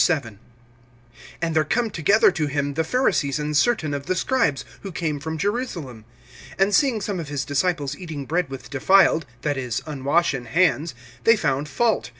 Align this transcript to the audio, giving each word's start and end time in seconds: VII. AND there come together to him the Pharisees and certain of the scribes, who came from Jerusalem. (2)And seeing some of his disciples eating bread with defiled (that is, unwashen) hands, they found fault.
VII. 0.03 0.39
AND 1.43 1.55
there 1.55 1.63
come 1.63 1.91
together 1.91 2.31
to 2.31 2.47
him 2.47 2.73
the 2.73 2.83
Pharisees 2.83 3.37
and 3.37 3.55
certain 3.55 3.93
of 3.93 4.07
the 4.07 4.15
scribes, 4.15 4.65
who 4.81 4.91
came 4.91 5.19
from 5.19 5.37
Jerusalem. 5.37 6.05
(2)And 6.57 6.73
seeing 6.73 7.01
some 7.01 7.19
of 7.19 7.27
his 7.29 7.45
disciples 7.45 7.95
eating 7.95 8.25
bread 8.25 8.49
with 8.49 8.71
defiled 8.71 9.27
(that 9.43 9.57
is, 9.57 9.79
unwashen) 9.85 10.47
hands, 10.47 10.95
they 11.23 11.35
found 11.35 11.69
fault. 11.69 12.09